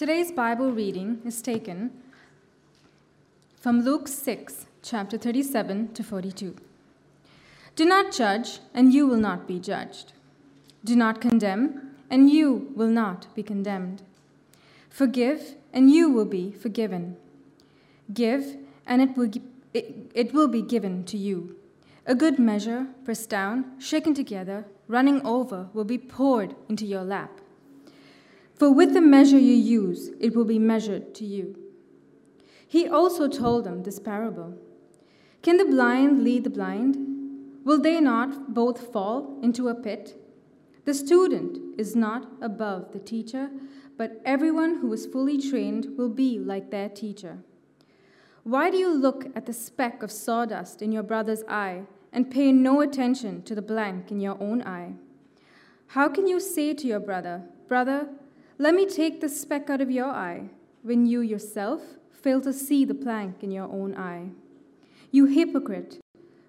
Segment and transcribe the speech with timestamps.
[0.00, 1.90] Today's Bible reading is taken
[3.60, 6.56] from Luke 6, chapter 37 to 42.
[7.76, 10.14] Do not judge, and you will not be judged.
[10.82, 14.00] Do not condemn, and you will not be condemned.
[14.88, 17.18] Forgive, and you will be forgiven.
[18.14, 18.56] Give,
[18.86, 19.30] and it will,
[19.74, 21.56] it, it will be given to you.
[22.06, 27.42] A good measure, pressed down, shaken together, running over, will be poured into your lap.
[28.60, 31.58] For with the measure you use, it will be measured to you.
[32.68, 34.52] He also told them this parable
[35.40, 36.98] Can the blind lead the blind?
[37.64, 40.14] Will they not both fall into a pit?
[40.84, 43.48] The student is not above the teacher,
[43.96, 47.38] but everyone who is fully trained will be like their teacher.
[48.42, 52.52] Why do you look at the speck of sawdust in your brother's eye and pay
[52.52, 54.96] no attention to the blank in your own eye?
[55.86, 58.08] How can you say to your brother, Brother,
[58.60, 60.50] let me take the speck out of your eye,
[60.82, 61.80] when you yourself
[62.12, 64.28] fail to see the plank in your own eye.
[65.10, 65.98] You hypocrite!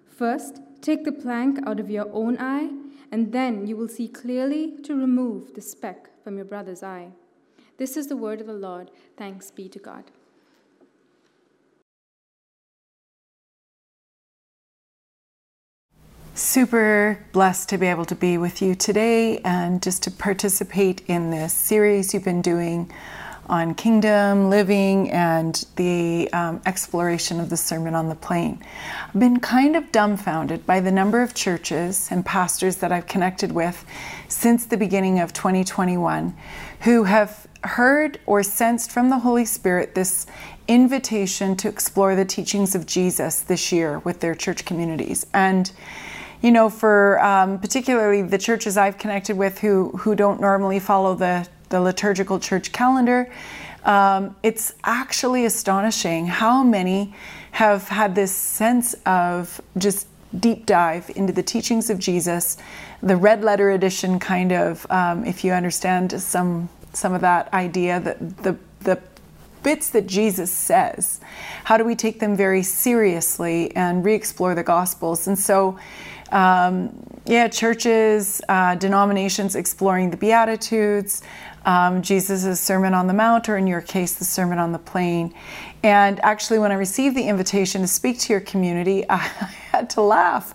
[0.06, 2.68] First, take the plank out of your own eye,
[3.10, 7.08] and then you will see clearly to remove the speck from your brother's eye.
[7.78, 8.90] This is the word of the Lord.
[9.16, 10.04] Thanks be to God.
[16.34, 21.30] Super blessed to be able to be with you today and just to participate in
[21.30, 22.90] this series you've been doing
[23.50, 28.64] on kingdom living and the um, exploration of the Sermon on the Plain.
[29.08, 33.52] I've been kind of dumbfounded by the number of churches and pastors that I've connected
[33.52, 33.84] with
[34.28, 36.34] since the beginning of 2021
[36.80, 40.26] who have heard or sensed from the Holy Spirit this
[40.66, 45.26] invitation to explore the teachings of Jesus this year with their church communities.
[45.34, 45.70] And
[46.42, 51.14] you know, for um, particularly the churches I've connected with who who don't normally follow
[51.14, 53.32] the the liturgical church calendar,
[53.84, 57.14] um, it's actually astonishing how many
[57.52, 60.06] have had this sense of just
[60.38, 62.56] deep dive into the teachings of Jesus,
[63.02, 68.00] the red letter edition kind of, um, if you understand some some of that idea
[68.00, 69.00] that the the
[69.62, 71.20] bits that Jesus says,
[71.64, 75.28] how do we take them very seriously and re-explore the Gospels?
[75.28, 75.78] And so
[76.32, 76.90] um,
[77.24, 81.22] yeah, churches, uh, denominations exploring the Beatitudes,
[81.64, 85.32] um, Jesus' Sermon on the Mount, or in your case, the Sermon on the Plain.
[85.82, 90.00] And actually, when I received the invitation to speak to your community, I had to
[90.00, 90.54] laugh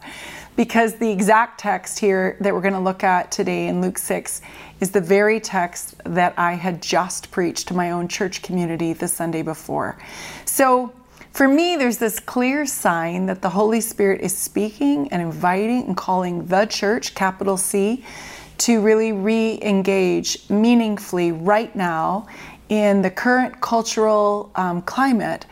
[0.57, 4.41] because the exact text here that we're going to look at today in Luke 6
[4.81, 9.07] is the very text that I had just preached to my own church community the
[9.07, 9.97] Sunday before.
[10.45, 10.91] So,
[11.37, 15.95] for me, there's this clear sign that the Holy Spirit is speaking and inviting and
[15.95, 18.03] calling the church, capital C,
[18.57, 22.25] to really re engage meaningfully right now
[22.69, 25.45] in the current cultural um, climate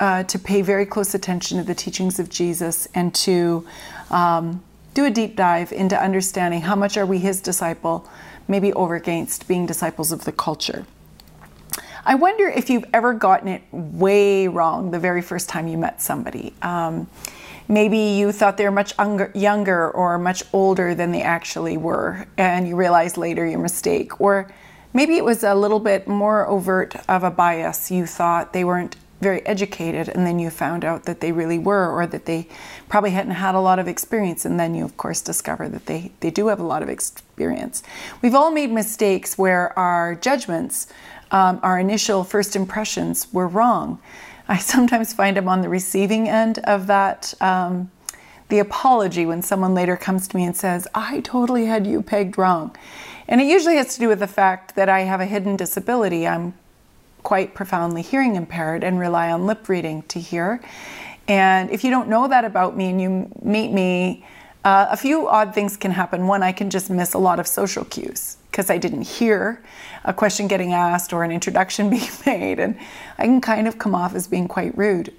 [0.00, 3.66] uh, to pay very close attention to the teachings of Jesus and to
[4.10, 8.06] um, do a deep dive into understanding how much are we his disciple,
[8.48, 10.84] maybe over against being disciples of the culture.
[12.04, 16.02] I wonder if you've ever gotten it way wrong the very first time you met
[16.02, 16.52] somebody.
[16.60, 17.08] Um,
[17.68, 18.94] maybe you thought they were much
[19.34, 24.20] younger or much older than they actually were, and you realized later your mistake.
[24.20, 24.52] Or
[24.92, 27.92] maybe it was a little bit more overt of a bias.
[27.92, 31.88] You thought they weren't very educated, and then you found out that they really were,
[31.88, 32.48] or that they
[32.88, 36.10] probably hadn't had a lot of experience, and then you, of course, discover that they,
[36.18, 37.84] they do have a lot of experience.
[38.20, 40.88] We've all made mistakes where our judgments
[41.32, 43.98] um, our initial first impressions were wrong.
[44.46, 47.90] I sometimes find I'm on the receiving end of that, um,
[48.48, 52.36] the apology when someone later comes to me and says, I totally had you pegged
[52.36, 52.76] wrong.
[53.26, 56.28] And it usually has to do with the fact that I have a hidden disability.
[56.28, 56.52] I'm
[57.22, 60.60] quite profoundly hearing impaired and rely on lip reading to hear.
[61.28, 64.26] And if you don't know that about me and you meet me,
[64.64, 66.26] uh, a few odd things can happen.
[66.26, 69.62] One, I can just miss a lot of social cues because I didn't hear
[70.04, 72.78] a question getting asked or an introduction being made, and
[73.18, 75.12] I can kind of come off as being quite rude.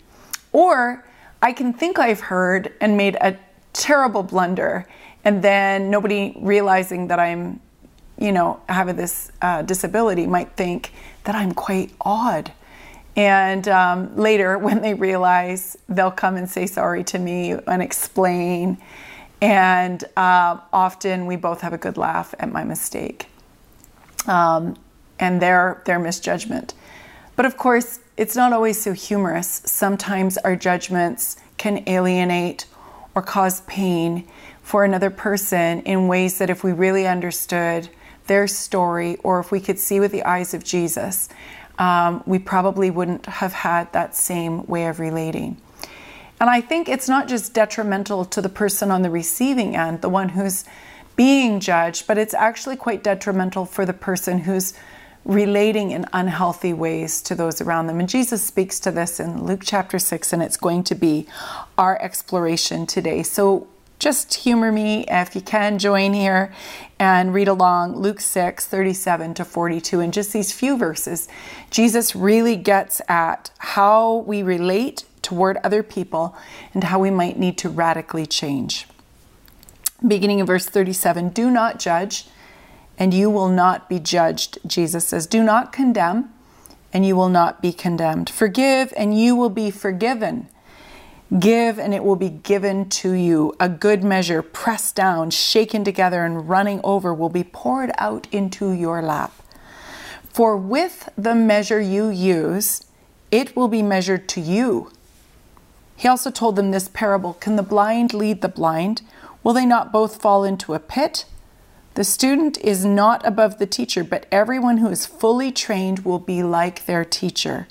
[0.54, 1.04] Or
[1.42, 3.38] I can think I've heard and made a
[3.74, 4.86] terrible blunder,
[5.26, 7.60] and then nobody realizing that I'm,
[8.20, 10.94] you know, having this uh, disability might think
[11.24, 12.52] that I'm quite odd.
[13.16, 18.78] And um, later, when they realize, they'll come and say sorry to me and explain
[19.44, 23.28] and uh, often we both have a good laugh at my mistake
[24.26, 24.78] um,
[25.20, 26.74] and their, their misjudgment.
[27.36, 29.62] But of course, it's not always so humorous.
[29.66, 32.68] Sometimes our judgments can alienate
[33.16, 34.26] or cause pain
[34.62, 37.90] for another person in ways that if we really understood
[38.28, 41.28] their story or if we could see with the eyes of Jesus,
[41.80, 45.58] um, we probably wouldn't have had that same way of relating.
[46.44, 50.10] And I think it's not just detrimental to the person on the receiving end, the
[50.10, 50.66] one who's
[51.16, 54.74] being judged, but it's actually quite detrimental for the person who's
[55.24, 57.98] relating in unhealthy ways to those around them.
[57.98, 61.28] And Jesus speaks to this in Luke chapter 6, and it's going to be
[61.78, 63.24] our exploration today.
[63.24, 66.54] So just humor me if you can join here
[67.00, 70.02] and read along Luke 6 37 to 42.
[70.02, 71.30] In just these few verses,
[71.72, 76.36] Jesus really gets at how we relate toward other people
[76.74, 78.88] and how we might need to radically change.
[80.06, 82.28] Beginning in verse 37 Do not judge
[82.98, 84.60] and you will not be judged.
[84.66, 86.32] Jesus says, Do not condemn,
[86.92, 88.30] and you will not be condemned.
[88.30, 90.48] Forgive, and you will be forgiven.
[91.40, 93.56] Give, and it will be given to you.
[93.60, 98.72] A good measure, pressed down, shaken together, and running over, will be poured out into
[98.72, 99.34] your lap.
[100.30, 102.86] For with the measure you use,
[103.32, 104.92] it will be measured to you.
[105.96, 109.02] He also told them this parable Can the blind lead the blind?
[109.44, 111.26] Will they not both fall into a pit?
[111.96, 116.42] The student is not above the teacher, but everyone who is fully trained will be
[116.42, 117.68] like their teacher.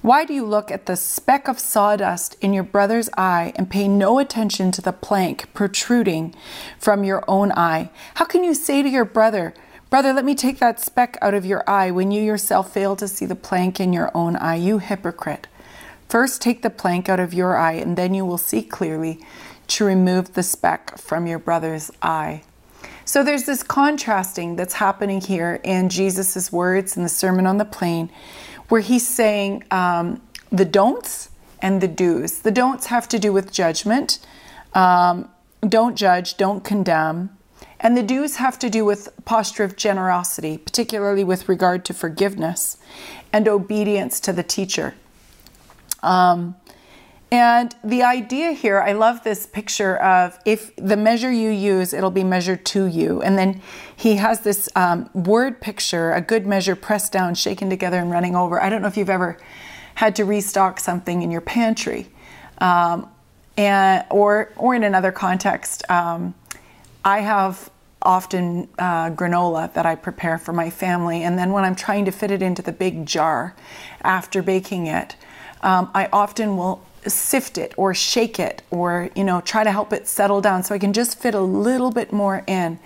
[0.00, 3.88] Why do you look at the speck of sawdust in your brother's eye and pay
[3.88, 6.34] no attention to the plank protruding
[6.78, 7.90] from your own eye?
[8.14, 9.54] How can you say to your brother,
[9.90, 13.06] Brother, let me take that speck out of your eye when you yourself fail to
[13.06, 14.56] see the plank in your own eye?
[14.56, 15.46] You hypocrite.
[16.08, 19.24] First take the plank out of your eye, and then you will see clearly
[19.68, 22.42] to remove the speck from your brother's eye.
[23.04, 27.64] So there's this contrasting that's happening here in Jesus' words in the Sermon on the
[27.64, 28.10] Plain,
[28.68, 31.30] where he's saying um, the don'ts
[31.60, 32.40] and the do's.
[32.40, 34.18] The don'ts have to do with judgment.
[34.72, 35.28] Um,
[35.66, 37.30] don't judge, don't condemn.
[37.80, 42.78] And the do's have to do with posture of generosity, particularly with regard to forgiveness
[43.32, 44.94] and obedience to the teacher.
[46.04, 46.56] Um,
[47.32, 52.12] and the idea here, I love this picture of if the measure you use, it'll
[52.12, 53.22] be measured to you.
[53.22, 53.60] And then
[53.96, 58.36] he has this um, word picture, a good measure pressed down, shaken together, and running
[58.36, 58.62] over.
[58.62, 59.38] I don't know if you've ever
[59.96, 62.06] had to restock something in your pantry.
[62.58, 63.08] Um,
[63.56, 66.34] and, or, or in another context, um,
[67.04, 67.68] I have
[68.00, 71.24] often uh, granola that I prepare for my family.
[71.24, 73.56] And then when I'm trying to fit it into the big jar
[74.02, 75.16] after baking it,
[75.64, 79.92] um, I often will sift it or shake it or you know try to help
[79.92, 82.78] it settle down so I can just fit a little bit more in.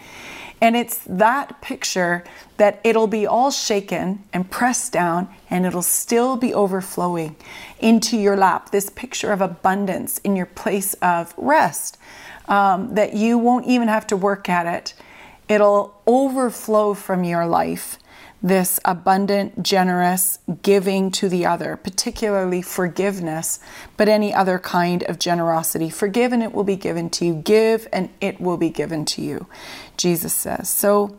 [0.60, 2.24] And it's that picture
[2.56, 7.36] that it'll be all shaken and pressed down and it'll still be overflowing
[7.78, 8.70] into your lap.
[8.70, 11.96] This picture of abundance in your place of rest,
[12.48, 14.94] um, that you won't even have to work at it.
[15.48, 17.98] It'll overflow from your life
[18.42, 23.58] this abundant, generous giving to the other, particularly forgiveness,
[23.96, 25.90] but any other kind of generosity.
[25.90, 27.34] Forgive and it will be given to you.
[27.34, 29.46] Give and it will be given to you,
[29.96, 30.68] Jesus says.
[30.68, 31.16] So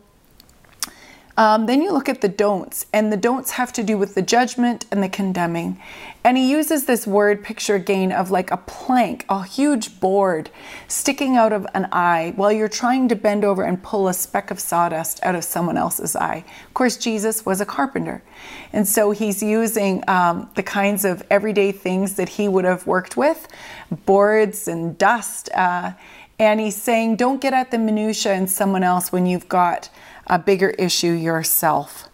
[1.36, 4.20] um, then you look at the don'ts, and the don'ts have to do with the
[4.20, 5.80] judgment and the condemning.
[6.22, 10.50] And he uses this word picture again of like a plank, a huge board
[10.86, 14.50] sticking out of an eye while you're trying to bend over and pull a speck
[14.50, 16.44] of sawdust out of someone else's eye.
[16.66, 18.22] Of course, Jesus was a carpenter.
[18.70, 23.16] And so he's using um, the kinds of everyday things that he would have worked
[23.16, 23.48] with
[24.04, 25.48] boards and dust.
[25.54, 25.92] Uh,
[26.38, 29.88] and he's saying, don't get at the minutiae in someone else when you've got
[30.26, 32.09] a bigger issue yourself.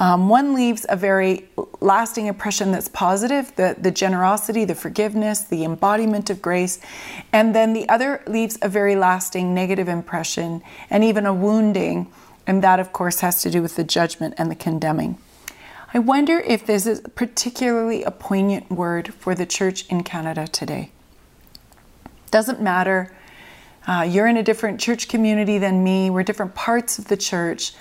[0.00, 1.48] Um, one leaves a very
[1.80, 6.80] lasting impression that's positive the, the generosity, the forgiveness, the embodiment of grace.
[7.32, 12.10] And then the other leaves a very lasting negative impression and even a wounding.
[12.46, 15.18] And that, of course, has to do with the judgment and the condemning.
[15.92, 20.92] I wonder if this is particularly a poignant word for the church in Canada today.
[22.30, 23.14] Doesn't matter
[23.86, 26.10] uh, you're in a different church community than me.
[26.10, 27.72] We're different parts of the church,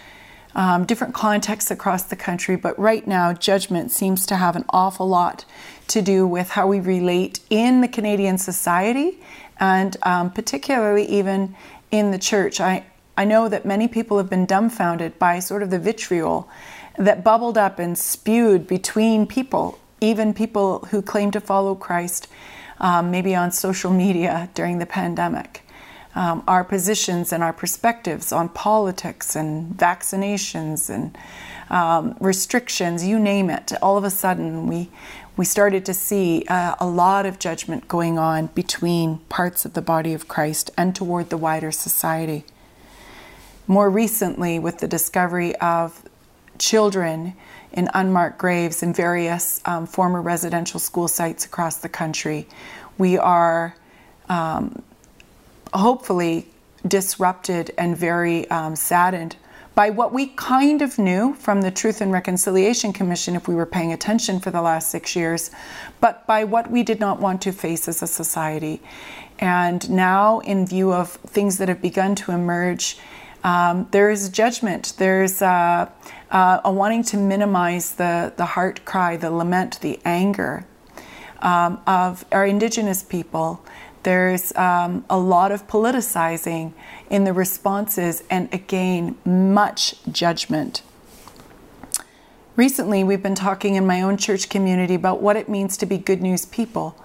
[0.55, 2.55] um, different contexts across the country.
[2.55, 5.45] But right now, judgment seems to have an awful lot
[5.87, 9.19] to do with how we relate in the Canadian society
[9.59, 11.55] and um, particularly even
[11.91, 12.61] in the church.
[12.61, 12.85] I,
[13.17, 16.49] I know that many people have been dumbfounded by sort of the vitriol
[16.97, 22.27] that bubbled up and spewed between people, even people who claim to follow Christ,
[22.79, 25.63] um, maybe on social media during the pandemic
[26.19, 31.17] um, our positions and our perspectives on politics and vaccinations and
[31.69, 33.71] um, restrictions, you name it.
[33.81, 34.89] All of a sudden, we
[35.37, 39.81] we started to see uh, a lot of judgment going on between parts of the
[39.81, 42.43] body of Christ and toward the wider society.
[43.65, 46.03] More recently, with the discovery of
[46.57, 47.33] children
[47.71, 52.45] in unmarked graves in various um, former residential school sites across the country.
[52.97, 53.77] We are
[54.27, 54.83] um,
[55.73, 56.47] hopefully
[56.87, 59.35] disrupted and very um, saddened
[59.75, 63.65] by what we kind of knew from the Truth and Reconciliation Commission if we were
[63.65, 65.51] paying attention for the last six years,
[66.01, 68.81] but by what we did not want to face as a society.
[69.39, 72.97] And now, in view of things that have begun to emerge,
[73.43, 75.89] um, there's judgment, there's uh,
[76.29, 80.65] uh, a wanting to minimize the, the heart cry, the lament, the anger
[81.41, 83.63] um, of our Indigenous people.
[84.03, 86.73] There's um, a lot of politicizing
[87.09, 90.83] in the responses, and again, much judgment.
[92.55, 95.97] Recently, we've been talking in my own church community about what it means to be
[95.97, 96.95] good news people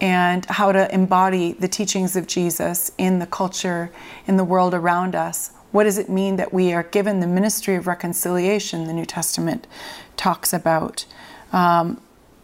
[0.00, 3.90] and how to embody the teachings of Jesus in the culture,
[4.26, 5.50] in the world around us.
[5.72, 9.66] What does it mean that we are given the ministry of reconciliation, the New Testament
[10.16, 11.04] talks about?
[11.52, 12.00] Um,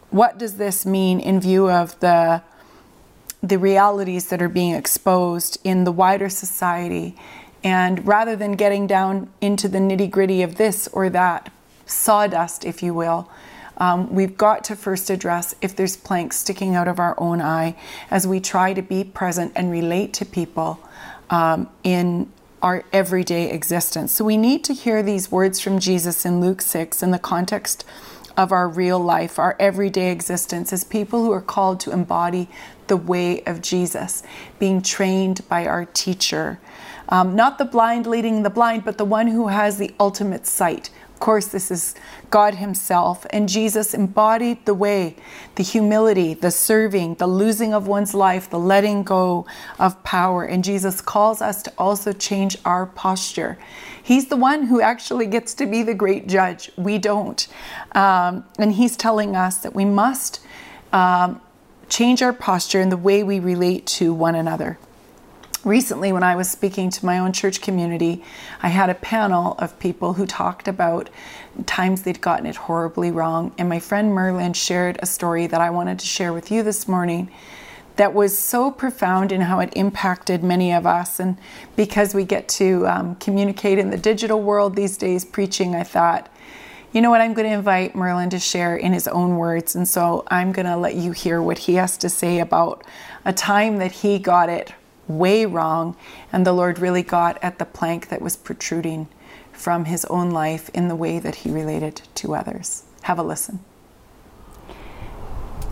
[0.09, 2.43] what does this mean in view of the
[3.47, 7.15] the realities that are being exposed in the wider society.
[7.63, 11.51] And rather than getting down into the nitty gritty of this or that,
[11.85, 13.29] sawdust, if you will,
[13.77, 17.75] um, we've got to first address if there's planks sticking out of our own eye
[18.09, 20.79] as we try to be present and relate to people
[21.29, 24.11] um, in our everyday existence.
[24.11, 27.85] So we need to hear these words from Jesus in Luke 6 in the context
[28.37, 32.49] of our real life, our everyday existence as people who are called to embody
[32.87, 34.23] the way of Jesus,
[34.59, 36.59] being trained by our teacher.
[37.09, 40.89] Um, not the blind leading the blind, but the one who has the ultimate sight.
[41.15, 41.95] Of course, this is
[42.29, 45.15] God Himself, and Jesus embodied the way,
[45.55, 49.45] the humility, the serving, the losing of one's life, the letting go
[49.79, 50.43] of power.
[50.43, 53.57] And Jesus calls us to also change our posture.
[54.03, 56.69] He's the one who actually gets to be the great judge.
[56.75, 57.47] We don't.
[57.93, 60.41] Um, and He's telling us that we must
[60.91, 61.39] um,
[61.89, 64.77] change our posture and the way we relate to one another.
[65.63, 68.23] Recently, when I was speaking to my own church community,
[68.61, 71.09] I had a panel of people who talked about
[71.65, 73.51] times they'd gotten it horribly wrong.
[73.57, 76.87] And my friend Merlin shared a story that I wanted to share with you this
[76.87, 77.31] morning
[77.95, 81.19] that was so profound in how it impacted many of us.
[81.19, 81.37] And
[81.75, 86.29] because we get to um, communicate in the digital world these days, preaching, I thought,
[86.95, 89.75] you know what, I'm going to invite Merlin to share in his own words.
[89.75, 92.85] And so I'm going to let you hear what he has to say about
[93.25, 94.73] a time that he got it
[95.05, 95.97] way wrong
[96.31, 99.09] and the Lord really got at the plank that was protruding
[99.51, 102.83] from his own life in the way that he related to others.
[103.01, 103.59] Have a listen.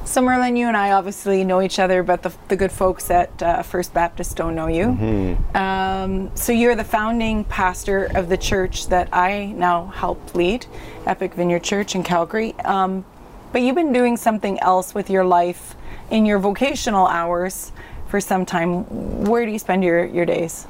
[0.06, 3.42] So, Merlin, you and I obviously know each other, but the, the good folks at
[3.42, 4.86] uh, First Baptist don't know you.
[4.86, 5.58] Mm-hmm.
[5.58, 10.66] Um, so, you're the founding pastor of the church that I now help lead,
[11.06, 12.54] Epic Vineyard Church in Calgary.
[12.60, 13.06] Um,
[13.54, 15.76] but you've been doing something else with your life
[16.12, 17.72] in your vocational hours
[18.08, 18.84] for some time.
[19.26, 20.68] Where do you spend your, your days?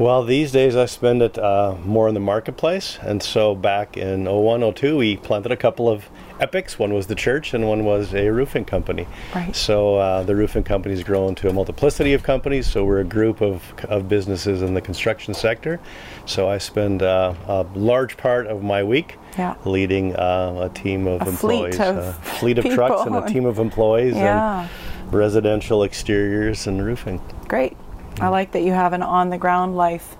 [0.00, 2.98] Well, these days I spend it uh, more in the marketplace.
[3.02, 6.08] And so back in 01, 02, we planted a couple of
[6.40, 6.78] epics.
[6.78, 9.06] One was the church, and one was a roofing company.
[9.34, 9.54] Right.
[9.54, 12.66] So uh, the roofing company has grown to a multiplicity of companies.
[12.66, 15.78] So we're a group of, of businesses in the construction sector.
[16.24, 19.54] So I spend uh, a large part of my week yeah.
[19.66, 23.28] leading uh, a team of a employees, fleet of, a fleet of trucks, and a
[23.28, 24.62] team of employees, yeah.
[24.62, 27.20] and residential exteriors and roofing.
[27.48, 27.76] Great.
[28.18, 30.16] I like that you have an on the ground life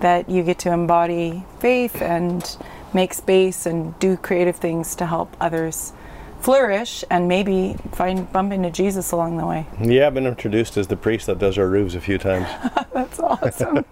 [0.00, 2.56] that you get to embody faith and
[2.92, 5.92] make space and do creative things to help others
[6.40, 9.66] flourish and maybe find bump into Jesus along the way.
[9.80, 12.48] Yeah, I've been introduced as the priest that does our roofs a few times.
[12.92, 13.84] That's awesome.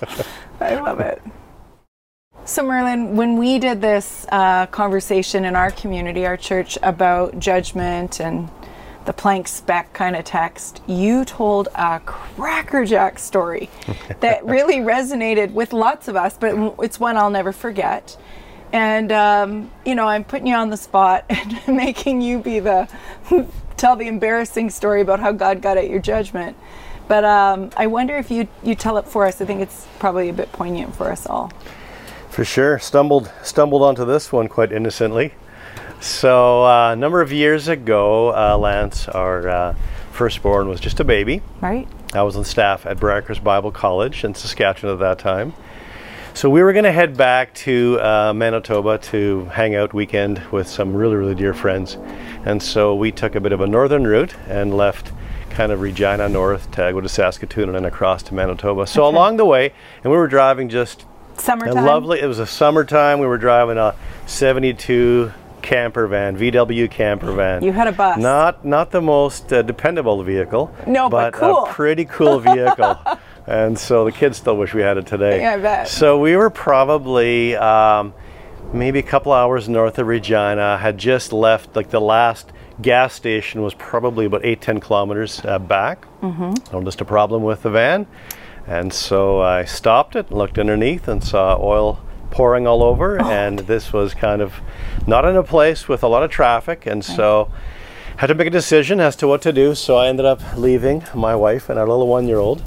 [0.61, 1.23] I love it.
[2.45, 8.21] So, Merlin, when we did this uh, conversation in our community, our church, about judgment
[8.21, 8.51] and
[9.05, 13.71] the plank speck kind of text, you told a crackerjack story
[14.21, 18.17] that really resonated with lots of us, but it's one I'll never forget.
[18.73, 22.89] And um, you know, I'm putting you on the spot and making you be the
[23.77, 26.57] tell the embarrassing story about how God got at your judgment.
[27.09, 29.41] But um, I wonder if you you tell it for us.
[29.41, 31.51] I think it's probably a bit poignant for us all.
[32.29, 35.35] For sure, stumbled stumbled onto this one quite innocently.
[36.01, 39.75] So uh, a number of years ago, uh, Lance, our uh,
[40.13, 41.43] firstborn, was just a baby.
[41.61, 41.87] Right.
[42.15, 45.53] I was on staff at Briarcrest Bible College in Saskatchewan at that time.
[46.33, 50.69] So we were going to head back to uh, Manitoba to hang out weekend with
[50.69, 51.99] some really, really dear friends.
[52.47, 55.13] And so we took a bit of a northern route and left
[55.51, 58.87] kind of Regina north to go to Saskatoon and then across to Manitoba.
[58.87, 59.15] So okay.
[59.15, 61.05] along the way, and we were driving just
[61.37, 61.77] summertime.
[61.77, 62.21] A lovely.
[62.21, 63.19] It was a summertime.
[63.19, 63.95] We were driving a
[64.27, 65.33] 72
[65.71, 67.63] camper van, VW camper van.
[67.63, 68.19] You had a bus.
[68.19, 70.75] Not not the most uh, dependable vehicle.
[70.87, 71.65] No, but cool.
[71.65, 72.99] a pretty cool vehicle.
[73.47, 75.41] and so the kids still wish we had it today.
[75.43, 75.89] Yeah, I bet.
[75.89, 78.13] So we were probably um,
[78.73, 80.77] maybe a couple hours north of Regina.
[80.77, 82.51] Had just left like the last
[82.83, 86.05] gas station was probably about eight ten kilometers uh, back.
[86.21, 86.75] Mm-hmm.
[86.75, 88.09] Noticed a problem with the van,
[88.67, 93.21] and so I stopped it, looked underneath, and saw oil pouring all over.
[93.21, 94.55] And this was kind of
[95.07, 97.51] not in a place with a lot of traffic, and so
[98.17, 99.75] had to make a decision as to what to do.
[99.75, 102.63] So I ended up leaving my wife and our little one-year-old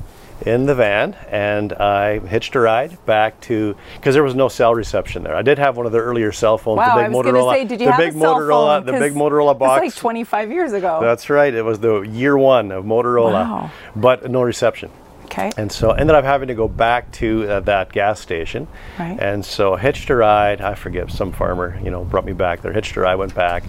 [0.46, 4.74] in the van, and I hitched a ride back to because there was no cell
[4.76, 5.36] reception there.
[5.36, 7.78] I did have one of the earlier cell phones, Wow, the big Motorola, say, the
[7.78, 9.86] big Motorola, the big Motorola box.
[9.86, 11.00] It's like 25 years ago.
[11.02, 11.54] That's right.
[11.54, 13.72] It was the year one of Motorola, Wow.
[13.96, 14.92] but no reception.
[15.34, 15.52] Okay.
[15.58, 18.68] And so ended up having to go back to uh, that gas station.
[19.00, 19.18] Right.
[19.20, 20.62] And so hitched a ride.
[20.62, 22.72] I forget some farmer, you know, brought me back there.
[22.72, 23.64] Hitched a ride, went back,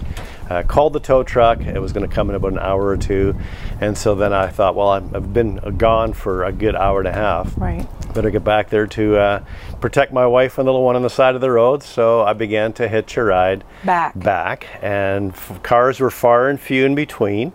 [0.49, 1.59] uh, called the tow truck.
[1.61, 3.35] It was going to come in about an hour or two.
[3.81, 7.07] And so then I thought, well, I'm- I've been gone for a good hour and
[7.07, 7.53] a half.
[7.57, 7.85] right.
[8.13, 9.39] Better get back there to uh,
[9.81, 11.83] protect my wife and little one on the side of the road.
[11.83, 14.17] So I began to hitch a ride Back.
[14.17, 17.51] back, and f- cars were far and few in between.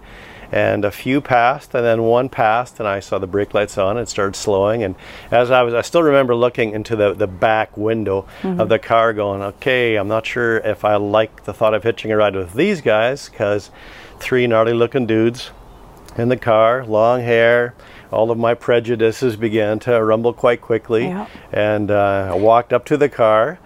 [0.52, 3.96] And a few passed, and then one passed, and I saw the brake lights on.
[3.96, 4.96] and It started slowing, and
[5.30, 9.12] as I was, I still remember looking into the, the back window of the car,
[9.12, 12.54] going, "Okay, I'm not sure if I like the thought of hitching a ride with
[12.54, 13.70] these guys, because
[14.18, 15.50] three gnarly-looking dudes
[16.18, 17.74] in the car, long hair.
[18.10, 21.04] All of my prejudices began to rumble quite quickly.
[21.04, 21.26] Yeah.
[21.52, 23.60] And uh, I walked up to the car,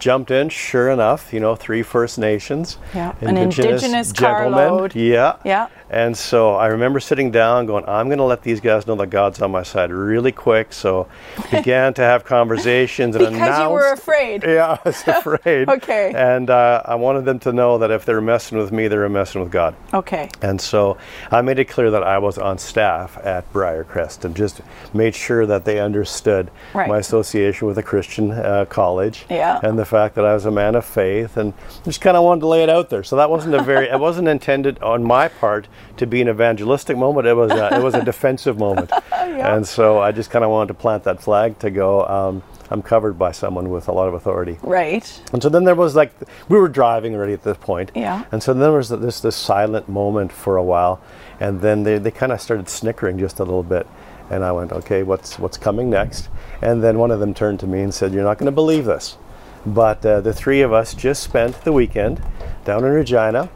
[0.00, 0.48] jumped in.
[0.48, 4.52] Sure enough, you know, three First Nations, Yeah, an indigenous gentlemen.
[4.52, 4.96] carload.
[4.96, 5.36] Yeah.
[5.44, 5.68] Yeah.
[5.90, 9.08] And so I remember sitting down, going, "I'm going to let these guys know that
[9.08, 11.06] God's on my side really quick." So
[11.50, 13.60] began to have conversations and Because announced.
[13.62, 14.44] you were afraid.
[14.54, 15.68] Yeah, I was afraid.
[15.68, 16.12] Okay.
[16.14, 18.96] And uh, I wanted them to know that if they were messing with me, they
[18.96, 19.74] were messing with God.
[19.92, 20.28] Okay.
[20.42, 20.96] And so
[21.30, 24.60] I made it clear that I was on staff at Briarcrest and just
[24.92, 26.88] made sure that they understood Right.
[26.88, 29.60] my association with a Christian uh, college Yeah.
[29.62, 31.52] and the fact that I was a man of faith and
[31.84, 33.02] just kind of wanted to lay it out there.
[33.02, 36.96] So that wasn't a very, it wasn't intended on my part to be an evangelistic
[36.96, 37.26] moment.
[37.26, 38.90] It was a, it was a defensive moment.
[39.12, 42.82] And so I just kind of wanted to plant that flag to go, um, I'm
[42.82, 44.58] covered by someone with a lot of authority.
[44.62, 45.22] Right.
[45.32, 46.12] And so then there was like
[46.48, 47.92] we were driving already at this point.
[47.94, 48.24] Yeah.
[48.32, 51.00] And so then there was this this silent moment for a while,
[51.40, 53.86] and then they, they kind of started snickering just a little bit,
[54.30, 56.28] and I went, okay, what's what's coming next?
[56.62, 58.86] And then one of them turned to me and said, "You're not going to believe
[58.86, 59.18] this,
[59.66, 62.22] but uh, the three of us just spent the weekend
[62.64, 63.50] down in Regina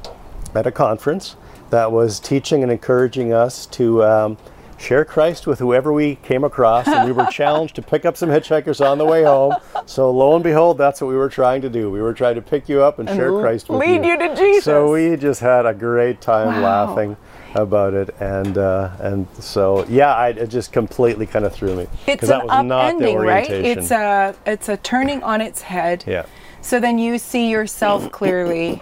[0.55, 1.37] at a conference
[1.71, 4.37] that was teaching and encouraging us to." Um,
[4.81, 8.29] Share Christ with whoever we came across, and we were challenged to pick up some
[8.29, 9.57] hitchhikers on the way home.
[9.87, 11.91] So lo and behold, that's what we were trying to do.
[11.91, 14.13] We were trying to pick you up and, share Christ with lead you.
[14.13, 14.63] you to Jesus.
[14.65, 16.63] So we just had a great time Wow.
[16.95, 17.17] laughing
[17.57, 21.89] about it, and uh, and so yeah, I, it just completely kind of threw me
[22.07, 23.51] It's that an was not the upending, right?
[23.51, 26.05] It's a it's a turning on its head.
[26.07, 26.25] yeah.
[26.61, 28.81] So then you see yourself clearly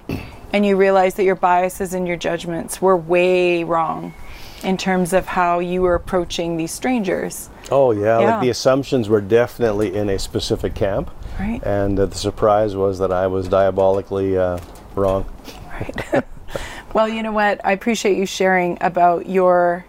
[0.53, 4.15] and you realize that your biases and your judgments were way wrong
[4.63, 7.51] in terms of how you were approaching these strangers.
[7.71, 8.31] Oh yeah, Yeah.
[8.33, 11.63] like the assumptions were definitely in a specific camp, Right.
[11.63, 14.59] and uh, the surprise was that I was diabolically uh,
[14.95, 15.27] wrong.
[15.73, 16.25] Right.
[16.95, 17.61] well, you know what?
[17.65, 19.85] I appreciate you sharing about your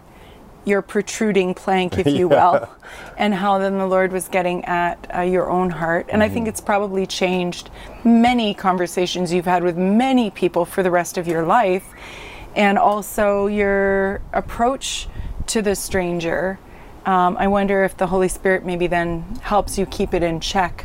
[0.68, 2.68] your protruding plank, if you will,
[3.16, 6.06] and how then the Lord was getting at uh, your own heart.
[6.10, 7.70] And I think it's probably changed
[8.04, 11.86] many conversations you've had with many people for the rest of your life,
[12.54, 15.08] and also your approach
[15.46, 16.58] to the stranger.
[17.06, 20.84] Um, I wonder if the Holy Spirit maybe then helps you keep it in check,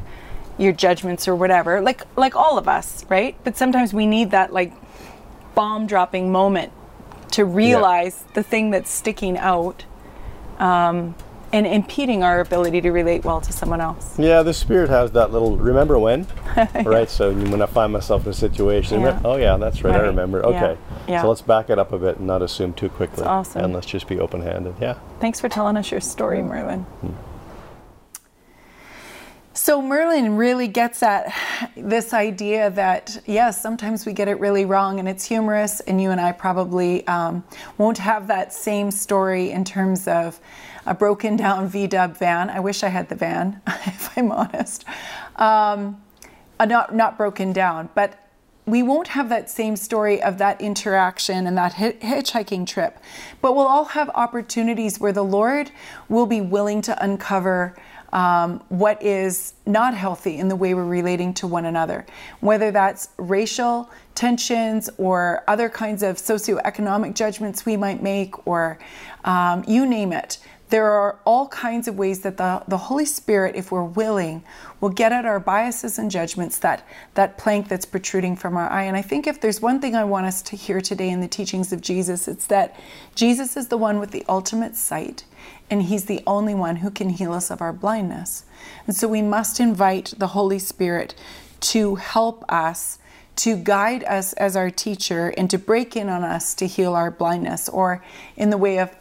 [0.57, 3.35] your judgments or whatever, like like all of us, right?
[3.43, 4.71] But sometimes we need that like
[5.55, 6.71] bomb dropping moment
[7.33, 9.85] to realize the thing that's sticking out
[10.59, 11.15] um,
[11.51, 14.17] and impeding our ability to relate well to someone else.
[14.19, 15.57] Yeah, the spirit has that little.
[15.57, 16.27] Remember when?
[16.83, 17.09] right.
[17.09, 19.19] So when I find myself in a situation, Yeah.
[19.25, 19.93] oh yeah, that's right.
[19.95, 20.05] I Right.
[20.07, 20.39] remember.
[20.39, 20.47] Yeah.
[20.65, 20.77] Okay.
[21.07, 21.21] Yeah.
[21.23, 23.23] So let's back it up a bit and not assume too quickly.
[23.23, 23.63] awesome.
[23.65, 24.75] And let's just be open-handed.
[24.79, 24.95] Yeah.
[25.19, 26.85] Thanks for telling us your story, Merlin.
[29.55, 31.31] So, Merlin really gets at
[31.77, 36.09] this idea that, yes, sometimes we get it really wrong and it's humorous, and you
[36.09, 37.43] and I probably um,
[37.77, 40.39] won't have that same story in terms of
[40.87, 42.49] a broken down VW van.
[42.49, 44.85] I wish I had the van, if I'm honest.
[45.35, 46.01] Um,
[46.59, 48.23] not, not broken down, but
[48.65, 52.97] we won't have that same story of that interaction and that hitchhiking trip,
[53.41, 55.69] but we'll all have opportunities where the Lord
[56.09, 57.75] will be willing to uncover
[58.13, 62.05] um, what is not healthy in the way we're relating to one another,
[62.39, 68.77] whether that's racial tensions or other kinds of socioeconomic judgments we might make, or
[69.25, 70.37] um, you name it.
[70.69, 74.43] There are all kinds of ways that the, the Holy Spirit, if we're willing,
[74.79, 78.83] will get at our biases and judgments, that, that plank that's protruding from our eye.
[78.83, 81.27] And I think if there's one thing I want us to hear today in the
[81.27, 82.75] teachings of Jesus, it's that
[83.13, 85.25] Jesus is the one with the ultimate sight,
[85.73, 88.45] and He's the only one who can heal us of our blindness.
[88.85, 91.15] And so we must invite the Holy Spirit
[91.61, 92.99] to help us
[93.37, 97.09] to guide us as our teacher and to break in on us to heal our
[97.09, 98.03] blindness, or
[98.35, 98.91] in the way of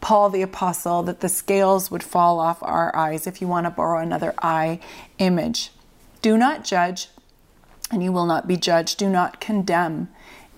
[0.00, 3.70] Paul the Apostle that the scales would fall off our eyes, if you want to
[3.70, 4.80] borrow another eye
[5.18, 5.70] image.
[6.22, 7.08] Do not judge,
[7.90, 8.96] and you will not be judged.
[8.96, 10.08] Do not condemn,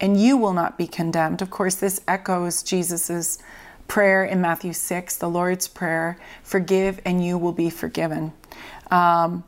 [0.00, 1.42] and you will not be condemned.
[1.42, 3.40] Of course, this echoes Jesus's
[3.88, 8.32] prayer in Matthew 6, the Lord's Prayer forgive, and you will be forgiven.
[8.90, 9.44] Um,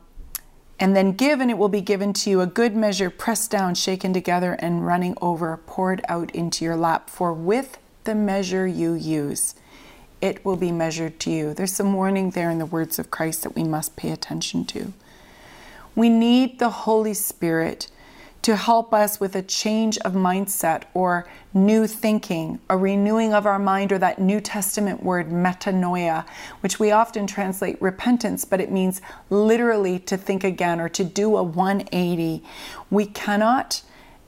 [0.79, 3.75] and then give, and it will be given to you a good measure, pressed down,
[3.75, 7.09] shaken together, and running over, poured out into your lap.
[7.09, 9.55] For with the measure you use,
[10.21, 11.53] it will be measured to you.
[11.53, 14.93] There's some warning there in the words of Christ that we must pay attention to.
[15.95, 17.89] We need the Holy Spirit
[18.47, 23.59] to help us with a change of mindset or new thinking, a renewing of our
[23.59, 26.25] mind, or that New Testament word metanoia,
[26.61, 31.35] which we often translate repentance, but it means literally to think again or to do
[31.35, 32.41] a 180.
[32.89, 33.81] We cannot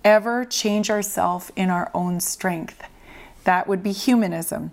[0.03, 2.83] ever change ourselves in our own strength.
[3.45, 4.71] That would be humanism.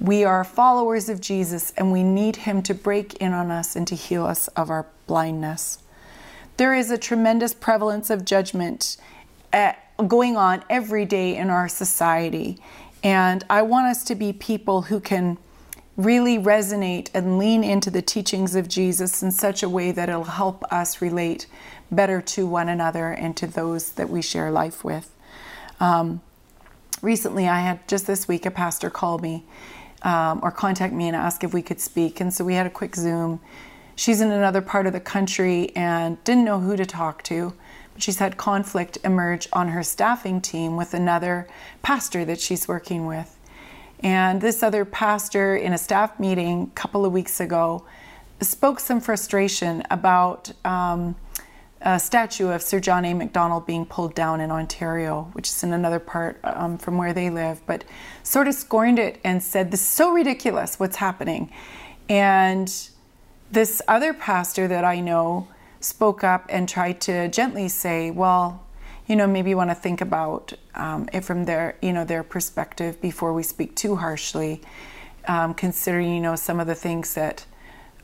[0.00, 3.86] We are followers of Jesus and we need Him to break in on us and
[3.86, 5.78] to heal us of our blindness.
[6.60, 8.98] There is a tremendous prevalence of judgment
[9.50, 12.58] at, eh, going on every day in our society.
[13.02, 15.38] And I want us to be people who can
[15.96, 20.24] really resonate and lean into the teachings of Jesus in such a way that it'll
[20.24, 21.46] help us relate
[21.90, 25.10] better to one another and to those that we share life with.
[25.80, 26.20] Um,
[27.00, 29.44] recently, I had just this week a pastor call me
[30.02, 32.20] um, or contact me and ask if we could speak.
[32.20, 33.40] And so we had a quick Zoom.
[34.00, 37.52] She's in another part of the country and didn't know who to talk to.
[37.92, 41.46] But she's had conflict emerge on her staffing team with another
[41.82, 43.38] pastor that she's working with.
[44.02, 47.84] And this other pastor, in a staff meeting a couple of weeks ago,
[48.40, 50.50] spoke some frustration about.
[50.64, 51.16] Um,
[51.82, 53.14] a statue of Sir John A.
[53.14, 57.30] Macdonald being pulled down in Ontario, which is in another part um, from where they
[57.30, 57.84] live, but
[58.22, 61.50] sort of scorned it and said, This is so ridiculous what's happening.
[62.10, 62.89] And
[63.50, 65.48] this other pastor that I know
[65.80, 68.64] spoke up and tried to gently say, Well,
[69.06, 72.22] you know, maybe you want to think about um, it from their, you know, their
[72.22, 74.62] perspective before we speak too harshly,
[75.26, 77.44] um, considering, you know, some of the things that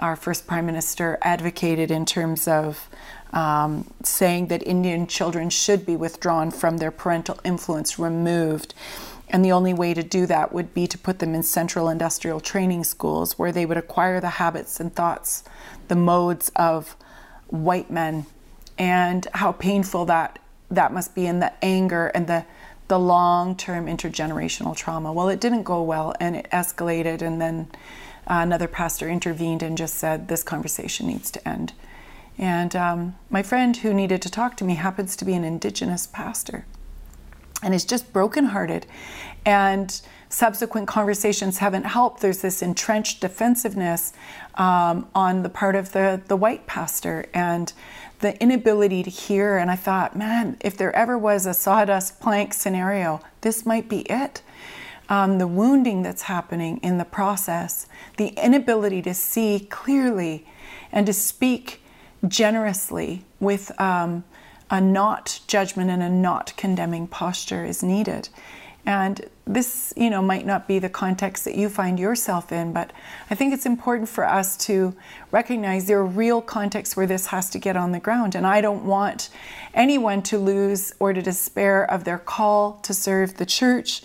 [0.01, 2.89] our first prime minister advocated in terms of
[3.33, 8.75] um, saying that Indian children should be withdrawn from their parental influence, removed.
[9.29, 12.41] And the only way to do that would be to put them in central industrial
[12.41, 15.43] training schools where they would acquire the habits and thoughts,
[15.89, 16.97] the modes of
[17.49, 18.27] white men,
[18.79, 20.39] and how painful that
[20.71, 22.45] that must be, and the anger and the
[22.89, 25.13] the long-term intergenerational trauma.
[25.13, 27.69] Well, it didn't go well, and it escalated, and then
[28.29, 31.73] another pastor intervened and just said this conversation needs to end.
[32.39, 36.07] And um, my friend who needed to talk to me happens to be an Indigenous
[36.07, 36.65] pastor
[37.67, 38.87] and is just brokenhearted.
[39.45, 42.21] And subsequent conversations haven't helped.
[42.21, 44.13] There's this entrenched defensiveness
[44.55, 47.73] um, on the part of the, the white pastor and
[48.21, 49.59] the inability to hear.
[49.59, 54.03] And I thought, man, if there ever was a sawdust plank scenario, this might be
[54.03, 54.43] it.
[55.09, 60.47] Um, the wounding that's happening in the process, the inability to see clearly
[60.93, 61.83] and to speak
[62.29, 64.23] generously with um,
[64.71, 68.29] a not judgment and a not condemning posture is needed.
[68.87, 72.93] And this, you know, might not be the context that you find yourself in, but
[73.29, 74.95] I think it's important for us to
[75.33, 78.37] recognize there are real contexts where this has to get on the ground.
[78.37, 79.29] And I don't want
[79.75, 84.03] anyone to lose or to despair of their call to serve the church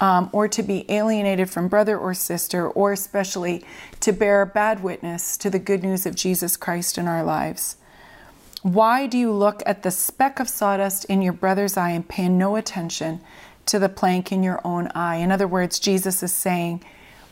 [0.00, 3.64] um, or to be alienated from brother or sister, or especially
[4.00, 7.76] to bear bad witness to the good news of Jesus Christ in our lives.
[8.62, 12.28] Why do you look at the speck of sawdust in your brother's eye and pay
[12.28, 13.20] no attention
[13.66, 15.16] to the plank in your own eye?
[15.16, 16.84] In other words, Jesus is saying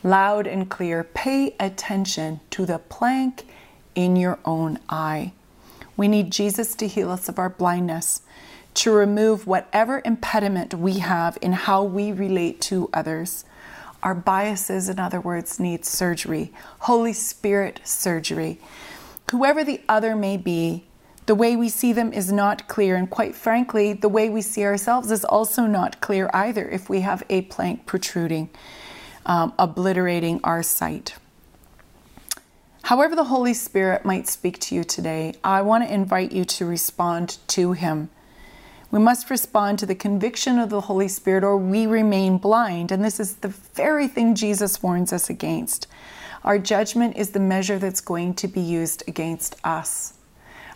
[0.03, 3.47] loud and clear pay attention to the plank
[3.95, 5.31] in your own eye.
[5.95, 8.23] We need Jesus to heal us of our blindness
[8.73, 13.45] to remove whatever impediment we have in how we relate to others.
[14.03, 18.59] Our biases, in other words, need surgery, Holy Spirit surgery.
[19.29, 20.83] Whoever the other may be,
[21.31, 24.65] the way we see them is not clear, and quite frankly, the way we see
[24.65, 28.49] ourselves is also not clear either if we have a plank protruding,
[29.25, 31.15] um, obliterating our sight.
[32.83, 36.65] However, the Holy Spirit might speak to you today, I want to invite you to
[36.65, 38.09] respond to Him.
[38.91, 42.91] We must respond to the conviction of the Holy Spirit, or we remain blind.
[42.91, 45.87] And this is the very thing Jesus warns us against.
[46.43, 50.15] Our judgment is the measure that's going to be used against us.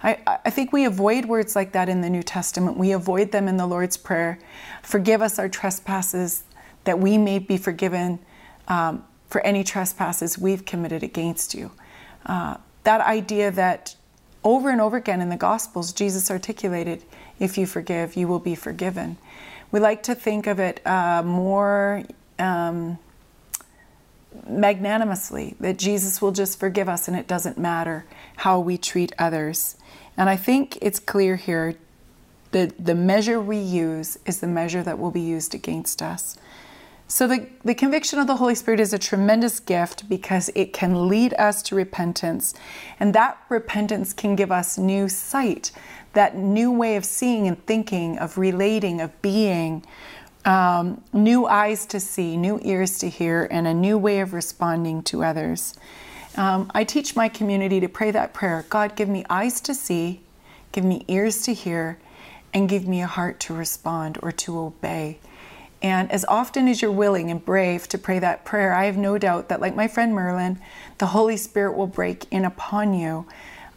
[0.05, 2.77] I, I, think we avoid words like that in the New Testament.
[2.77, 4.37] We avoid them in the Lord's Prayer.
[4.83, 6.43] Forgive us our trespasses,
[6.83, 8.19] that we may be forgiven
[8.67, 11.71] um, for any trespasses we've committed against you.
[12.27, 13.95] Uh, that idea that
[14.43, 17.03] over and over again in the Gospels, Jesus articulated,
[17.39, 19.17] if you forgive, you will be forgiven.
[19.71, 22.03] We like to think of it uh, more
[22.37, 22.99] um,
[24.47, 28.05] magnanimously, that Jesus will just forgive us and it doesn't matter
[28.37, 29.77] how we treat others.
[30.17, 31.75] And I think it's clear here
[32.51, 36.37] that the measure we use is the measure that will be used against us.
[37.07, 41.07] So, the, the conviction of the Holy Spirit is a tremendous gift because it can
[41.07, 42.55] lead us to repentance.
[42.99, 45.71] And that repentance can give us new sight,
[46.13, 49.85] that new way of seeing and thinking, of relating, of being,
[50.45, 55.03] um, new eyes to see, new ears to hear, and a new way of responding
[55.03, 55.75] to others.
[56.37, 60.21] Um, I teach my community to pray that prayer God, give me eyes to see,
[60.71, 61.97] give me ears to hear,
[62.53, 65.19] and give me a heart to respond or to obey.
[65.81, 69.17] And as often as you're willing and brave to pray that prayer, I have no
[69.17, 70.59] doubt that, like my friend Merlin,
[70.97, 73.25] the Holy Spirit will break in upon you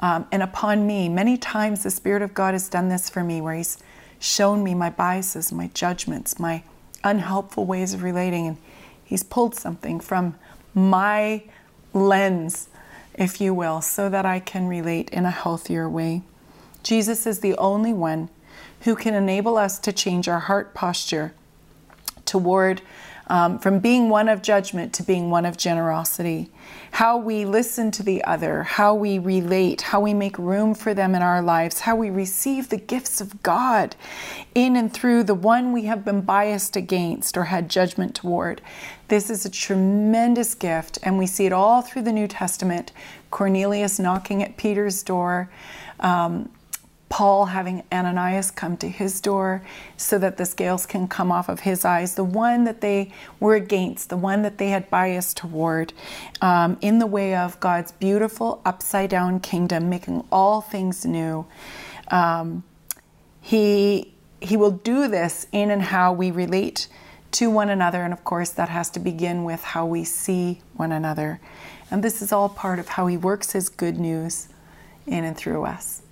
[0.01, 1.09] um, and upon me.
[1.09, 3.79] Many times the Spirit of God has done this for me, where He's
[4.19, 6.63] shown me my biases, my judgments, my
[7.05, 8.57] unhelpful ways of relating, and
[9.05, 10.37] He's pulled something from
[10.75, 11.43] my
[12.07, 12.69] lens,
[13.15, 16.23] if you will, so that I can relate in a healthier way.
[16.83, 18.29] Jesus is the only one
[18.83, 21.35] who can enable us to change our heart posture
[22.25, 22.83] toward
[23.29, 26.51] um, from being one of judgment to being one of generosity.
[26.93, 31.15] How we listen to the other, how we relate, how we make room for them
[31.15, 33.95] in our lives, how we receive the gifts of God
[34.55, 38.63] in and through the one we have been biased against or had judgment toward.
[39.09, 42.93] This is a tremendous gift, and we see it all through the New Testament.
[43.31, 45.51] Cornelius knocking at Peter's door.
[46.01, 46.51] Um,
[47.09, 49.63] Paul having Ananias come to his door
[49.97, 53.55] so that the scales can come off of his eyes, the one that they were
[53.55, 55.93] against, the one that they had bias toward,
[56.41, 61.47] um, in the way of God's beautiful upside down kingdom, making all things new.
[62.09, 62.63] Um,
[63.41, 66.89] he, he will do this in and how we relate
[67.31, 70.93] to one another, and of course, that has to begin with how we see one
[70.93, 71.41] another.
[71.91, 74.49] And this is all part of how He works His good news
[75.07, 76.03] in and through us.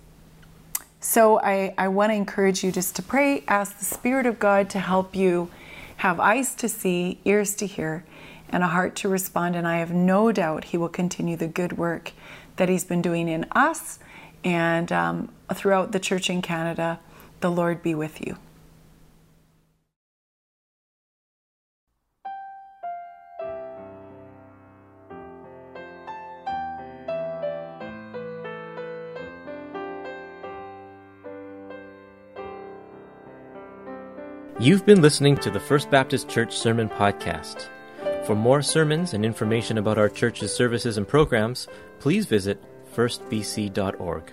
[1.01, 4.71] So I, I want to encourage you just to pray, ask the Spirit of God
[4.71, 5.51] to help you
[5.99, 8.05] have eyes to see, ears to hear,
[8.49, 9.57] and a heart to respond.
[9.57, 12.13] And I have no doubt He will continue the good work
[12.57, 13.99] that He's been doing in us
[14.45, 17.01] and um, throughout the church in Canada.
[17.41, 18.37] The Lord be with you.
[34.67, 37.69] You've been listening to the First Baptist Church Sermon Podcast.
[38.27, 41.69] For more sermons and information about our church's services and programs,
[42.01, 42.61] please visit
[42.93, 44.33] firstbc.org.